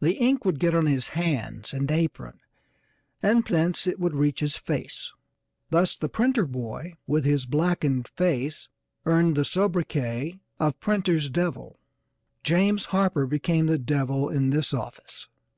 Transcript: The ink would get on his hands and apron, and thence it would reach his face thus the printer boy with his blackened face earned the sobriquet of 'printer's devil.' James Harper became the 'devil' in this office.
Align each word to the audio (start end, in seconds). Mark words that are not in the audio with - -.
The 0.00 0.14
ink 0.14 0.46
would 0.46 0.58
get 0.58 0.74
on 0.74 0.86
his 0.86 1.08
hands 1.08 1.74
and 1.74 1.90
apron, 1.90 2.40
and 3.22 3.44
thence 3.44 3.86
it 3.86 4.00
would 4.00 4.14
reach 4.14 4.40
his 4.40 4.56
face 4.56 5.12
thus 5.68 5.94
the 5.94 6.08
printer 6.08 6.46
boy 6.46 6.94
with 7.06 7.26
his 7.26 7.44
blackened 7.44 8.08
face 8.08 8.70
earned 9.04 9.36
the 9.36 9.44
sobriquet 9.44 10.38
of 10.58 10.80
'printer's 10.80 11.28
devil.' 11.28 11.78
James 12.42 12.86
Harper 12.96 13.26
became 13.26 13.66
the 13.66 13.76
'devil' 13.76 14.30
in 14.30 14.48
this 14.48 14.72
office. 14.72 15.28